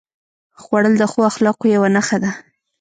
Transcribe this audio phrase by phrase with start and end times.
[0.61, 2.31] خوړل د ښو اخلاقو یوه نښه ده